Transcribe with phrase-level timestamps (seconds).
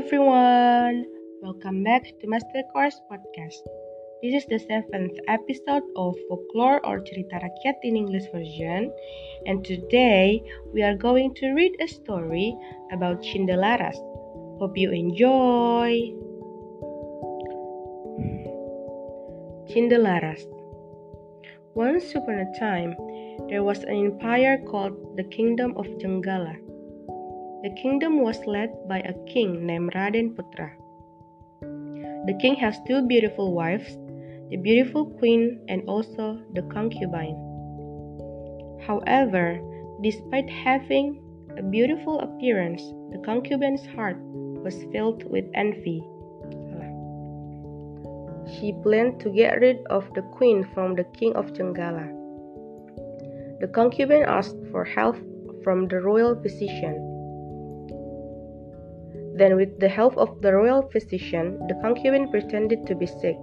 [0.00, 1.04] everyone,
[1.42, 3.60] welcome back to Master Course Podcast.
[4.22, 8.90] This is the seventh episode of Folklore or Cerita Rakyat in English version,
[9.44, 10.40] and today
[10.72, 12.56] we are going to read a story
[12.92, 14.00] about Cindelaras.
[14.56, 15.92] Hope you enjoy.
[19.68, 20.48] Cindelaras.
[21.74, 22.96] Once upon a time,
[23.50, 26.69] there was an empire called the Kingdom of Jenggala.
[27.62, 30.70] The kingdom was led by a king named Raden Putra.
[32.26, 33.98] The king has two beautiful wives,
[34.48, 37.36] the beautiful queen and also the concubine.
[38.86, 39.60] However,
[40.00, 41.20] despite having
[41.58, 42.80] a beautiful appearance,
[43.12, 44.16] the concubine's heart
[44.64, 46.02] was filled with envy.
[48.56, 52.08] She planned to get rid of the queen from the king of Jenggala.
[53.60, 55.16] The concubine asked for help
[55.62, 57.19] from the royal physician.
[59.40, 63.40] Then, with the help of the royal physician, the concubine pretended to be sick.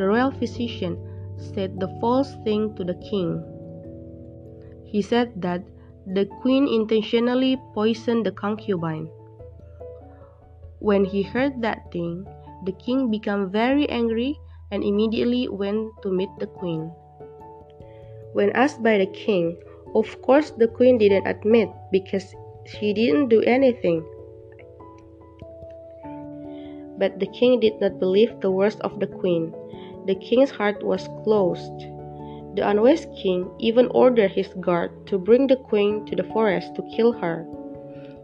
[0.00, 0.96] The royal physician
[1.36, 3.44] said the false thing to the king.
[4.88, 5.60] He said that
[6.08, 9.12] the queen intentionally poisoned the concubine.
[10.80, 12.24] When he heard that thing,
[12.64, 14.40] the king became very angry
[14.72, 16.88] and immediately went to meet the queen.
[18.32, 19.60] When asked by the king,
[19.94, 22.32] of course the queen didn't admit because
[22.64, 24.00] she didn't do anything.
[26.98, 29.52] But the king did not believe the words of the queen.
[30.06, 31.78] The king's heart was closed.
[32.54, 36.88] The unwise king even ordered his guard to bring the queen to the forest to
[36.94, 37.46] kill her,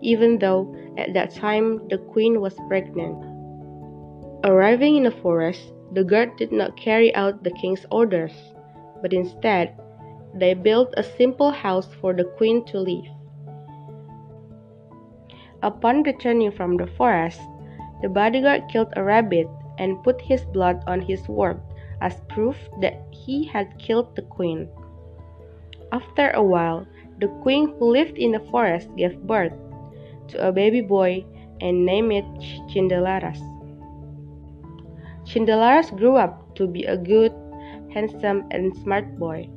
[0.00, 3.18] even though at that time the queen was pregnant.
[4.44, 8.32] Arriving in the forest, the guard did not carry out the king's orders,
[9.02, 9.74] but instead,
[10.34, 13.10] they built a simple house for the queen to live.
[15.62, 17.40] Upon returning from the forest,
[18.02, 21.60] the bodyguard killed a rabbit and put his blood on his sword
[22.00, 24.68] as proof that he had killed the queen.
[25.92, 26.86] After a while,
[27.18, 29.52] the queen who lived in the forest gave birth
[30.28, 31.24] to a baby boy
[31.60, 32.24] and named it
[32.72, 33.40] Cindelaras.
[35.24, 37.32] Cindelaras grew up to be a good,
[37.92, 39.48] handsome, and smart boy.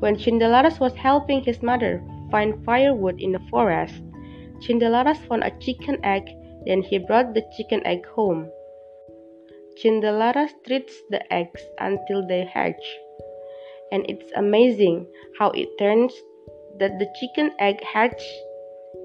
[0.00, 3.94] When Cindelaras was helping his mother find firewood in the forest,
[4.60, 6.28] Cindelaras found a chicken egg
[6.66, 8.50] then he brought the chicken egg home.
[9.76, 12.84] Cindelaras treats the eggs until they hatch.
[13.92, 15.06] And it's amazing
[15.38, 16.14] how it turns
[16.78, 18.22] that the chicken egg hatch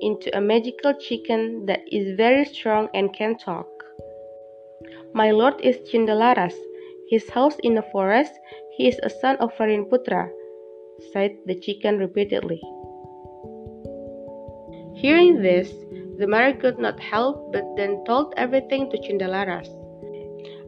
[0.02, 3.68] into a magical chicken that is very strong and can talk.
[5.14, 6.53] My lord is Cindelaras.
[7.09, 8.34] His house in the forest,
[8.78, 10.30] he is a son of Varinputra,
[11.12, 12.62] said the chicken repeatedly.
[14.96, 15.74] Hearing this,
[16.19, 19.72] the mother could not help but then told everything to Cindelaras.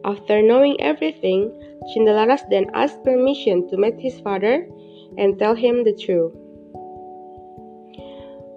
[0.02, 1.52] After knowing everything,
[1.92, 4.66] Cindelaras then asked permission to meet his father
[5.18, 6.32] and tell him the truth.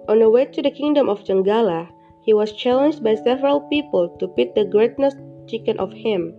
[0.08, 1.88] On the way to the kingdom of Jenggala,
[2.24, 6.32] he was challenged by several people to pit the greatest chicken of him.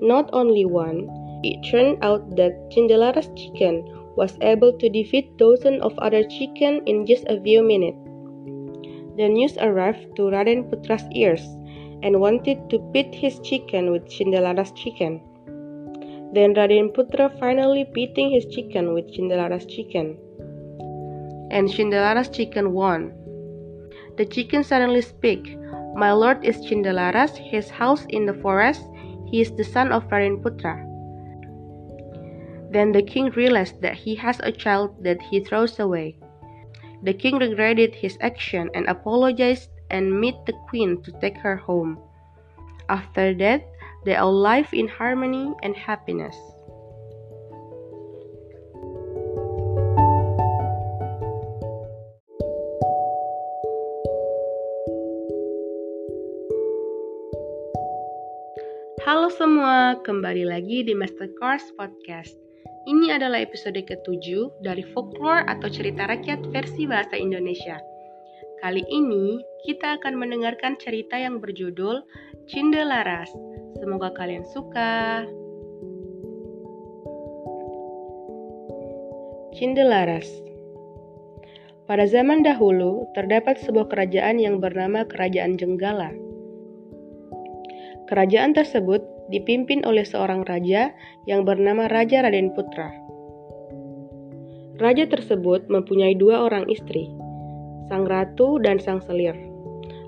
[0.00, 1.08] Not only one,
[1.42, 3.82] it turned out that Cindelaras' chicken
[4.16, 8.07] was able to defeat dozens of other chicken in just a few minutes.
[9.18, 11.42] The news arrived to Raden Putra's ears
[12.04, 15.20] and wanted to pit his chicken with Cindelaras' chicken.
[16.34, 20.16] Then Raden Putra finally pitting his chicken with Cindelaras' chicken.
[21.50, 23.12] And Cindelaras' chicken won.
[24.18, 25.58] The chicken suddenly speak,
[25.96, 28.84] My lord is Cindelaras, his house in the forest,
[29.26, 30.78] he is the son of Raden Putra.
[32.70, 36.18] Then the king realized that he has a child that he throws away.
[37.02, 41.98] The king regretted his action and apologized and met the queen to take her home.
[42.88, 43.62] After that,
[44.04, 46.34] they all live in harmony and happiness.
[59.06, 62.47] Halo semua, kembali lagi di Master Course Podcast.
[62.88, 67.76] Ini adalah episode ke-7 dari folklore atau cerita rakyat versi bahasa Indonesia.
[68.64, 72.00] Kali ini kita akan mendengarkan cerita yang berjudul
[72.48, 73.28] Cindelaras.
[73.76, 75.28] Semoga kalian suka.
[79.52, 80.24] Cindelaras
[81.84, 86.27] Pada zaman dahulu, terdapat sebuah kerajaan yang bernama Kerajaan Jenggala.
[88.08, 90.96] Kerajaan tersebut dipimpin oleh seorang raja
[91.28, 92.88] yang bernama Raja Raden Putra.
[94.80, 97.12] Raja tersebut mempunyai dua orang istri,
[97.92, 99.36] sang ratu dan sang selir.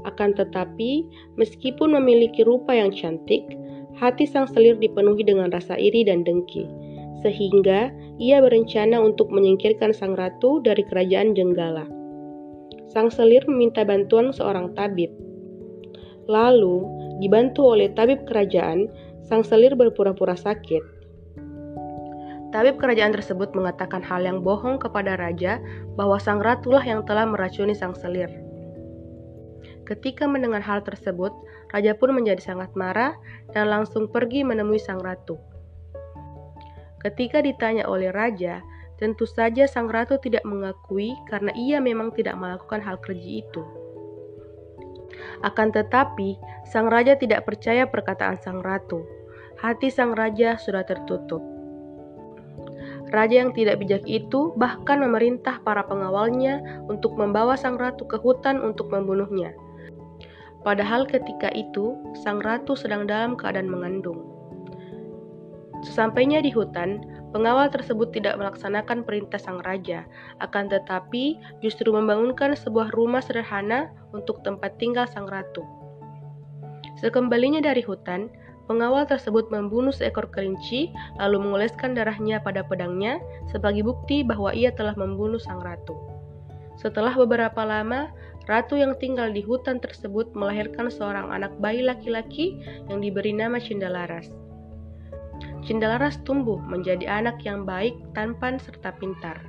[0.09, 1.05] Akan tetapi,
[1.37, 3.45] meskipun memiliki rupa yang cantik,
[4.01, 6.65] hati sang selir dipenuhi dengan rasa iri dan dengki,
[7.21, 11.85] sehingga ia berencana untuk menyingkirkan sang ratu dari kerajaan Jenggala.
[12.89, 15.13] Sang selir meminta bantuan seorang tabib.
[16.29, 16.85] Lalu,
[17.23, 18.91] dibantu oleh tabib kerajaan,
[19.25, 21.01] sang selir berpura-pura sakit.
[22.51, 25.63] Tabib kerajaan tersebut mengatakan hal yang bohong kepada raja
[25.95, 28.27] bahwa sang ratulah yang telah meracuni sang selir.
[29.87, 31.31] Ketika mendengar hal tersebut,
[31.71, 33.15] raja pun menjadi sangat marah
[33.55, 35.39] dan langsung pergi menemui sang ratu.
[36.99, 38.61] Ketika ditanya oleh raja,
[39.01, 43.63] tentu saja sang ratu tidak mengakui karena ia memang tidak melakukan hal keji itu.
[45.41, 46.37] Akan tetapi,
[46.69, 49.05] sang raja tidak percaya perkataan sang ratu.
[49.61, 51.41] Hati sang raja sudah tertutup.
[53.11, 58.63] Raja yang tidak bijak itu bahkan memerintah para pengawalnya untuk membawa sang ratu ke hutan
[58.63, 59.51] untuk membunuhnya.
[60.61, 64.40] Padahal ketika itu, sang ratu sedang dalam keadaan mengandung.
[65.81, 67.01] Sesampainya di hutan,
[67.33, 70.05] pengawal tersebut tidak melaksanakan perintah sang raja,
[70.45, 75.65] akan tetapi justru membangunkan sebuah rumah sederhana untuk tempat tinggal sang ratu.
[77.01, 78.29] Sekembalinya dari hutan,
[78.71, 83.19] Pengawal tersebut membunuh seekor kelinci, lalu mengoleskan darahnya pada pedangnya
[83.51, 85.99] sebagai bukti bahwa ia telah membunuh sang ratu.
[86.79, 88.15] Setelah beberapa lama,
[88.47, 94.31] ratu yang tinggal di hutan tersebut melahirkan seorang anak bayi laki-laki yang diberi nama Cindalaras.
[95.61, 99.41] Cindalaras tumbuh menjadi anak yang baik, tampan, serta pintar.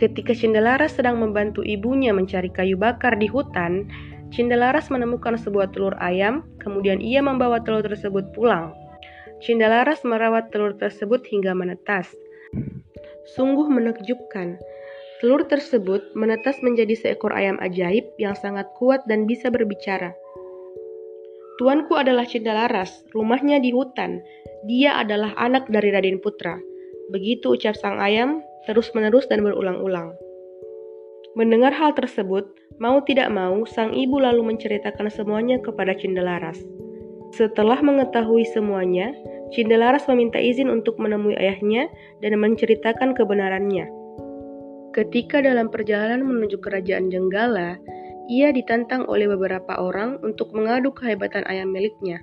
[0.00, 3.84] Ketika Cindalaras sedang membantu ibunya mencari kayu bakar di hutan,
[4.30, 8.70] Cindalaras menemukan sebuah telur ayam, kemudian ia membawa telur tersebut pulang.
[9.42, 12.14] Cindalaras merawat telur tersebut hingga menetas.
[13.34, 14.56] Sungguh menakjubkan.
[15.18, 20.16] Telur tersebut menetas menjadi seekor ayam ajaib yang sangat kuat dan bisa berbicara.
[21.60, 24.24] Tuanku adalah Cindalaras, rumahnya di hutan.
[24.64, 26.56] Dia adalah anak dari Raden Putra.
[27.12, 30.16] Begitu ucap sang ayam, terus-menerus dan berulang-ulang.
[31.36, 32.48] Mendengar hal tersebut,
[32.80, 36.56] mau tidak mau, sang ibu lalu menceritakan semuanya kepada Cindelaras.
[37.36, 39.12] Setelah mengetahui semuanya,
[39.52, 41.92] Cindelaras meminta izin untuk menemui ayahnya
[42.24, 43.84] dan menceritakan kebenarannya.
[44.96, 47.76] Ketika dalam perjalanan menuju kerajaan Jenggala,
[48.30, 52.22] ia ditantang oleh beberapa orang untuk mengadu kehebatan ayam miliknya.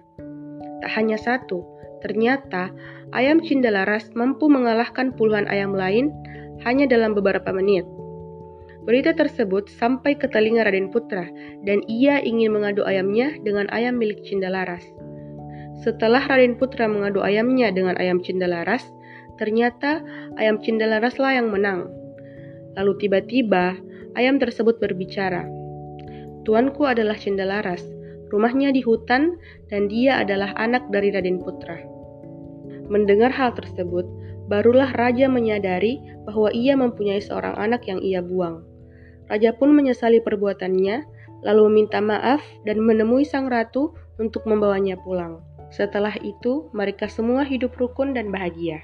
[0.79, 1.67] Tak hanya satu,
[1.99, 2.71] ternyata
[3.11, 6.15] ayam Cindelaras mampu mengalahkan puluhan ayam lain
[6.63, 7.83] hanya dalam beberapa menit.
[8.87, 11.27] Berita tersebut sampai ke telinga Raden Putra,
[11.67, 14.87] dan ia ingin mengadu ayamnya dengan ayam milik Cindalaras.
[15.83, 18.87] Setelah Raden Putra mengadu ayamnya dengan ayam Cindalaras,
[19.35, 19.99] ternyata
[20.39, 21.91] ayam Cindalaras lah yang menang.
[22.79, 23.75] Lalu tiba-tiba,
[24.15, 25.66] ayam tersebut berbicara.
[26.47, 27.83] Tuanku adalah Cindalaras,
[28.31, 29.35] rumahnya di hutan,
[29.67, 31.75] dan dia adalah anak dari Raden Putra.
[32.87, 34.07] Mendengar hal tersebut,
[34.47, 38.63] barulah raja menyadari bahwa ia mempunyai seorang anak yang ia buang.
[39.27, 41.03] Raja pun menyesali perbuatannya,
[41.43, 45.43] lalu meminta maaf dan menemui sang ratu untuk membawanya pulang.
[45.67, 48.79] Setelah itu, mereka semua hidup rukun dan bahagia.